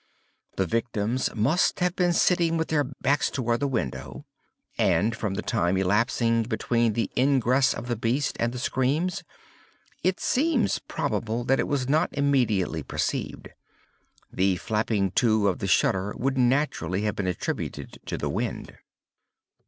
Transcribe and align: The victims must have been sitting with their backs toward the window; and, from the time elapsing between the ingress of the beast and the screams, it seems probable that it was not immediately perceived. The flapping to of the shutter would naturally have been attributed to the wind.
The 0.55 0.65
victims 0.65 1.29
must 1.35 1.79
have 1.79 1.95
been 1.95 2.11
sitting 2.11 2.57
with 2.57 2.69
their 2.69 2.83
backs 2.83 3.29
toward 3.29 3.59
the 3.59 3.67
window; 3.67 4.25
and, 4.75 5.15
from 5.15 5.35
the 5.35 5.43
time 5.43 5.77
elapsing 5.77 6.41
between 6.41 6.93
the 6.93 7.11
ingress 7.15 7.71
of 7.75 7.87
the 7.87 7.95
beast 7.95 8.35
and 8.39 8.51
the 8.51 8.57
screams, 8.57 9.23
it 10.03 10.19
seems 10.19 10.79
probable 10.79 11.43
that 11.43 11.59
it 11.59 11.67
was 11.67 11.87
not 11.87 12.09
immediately 12.13 12.81
perceived. 12.81 13.49
The 14.33 14.55
flapping 14.55 15.11
to 15.11 15.47
of 15.47 15.59
the 15.59 15.67
shutter 15.67 16.15
would 16.17 16.35
naturally 16.35 17.03
have 17.03 17.15
been 17.15 17.27
attributed 17.27 17.99
to 18.07 18.17
the 18.17 18.27
wind. 18.27 18.79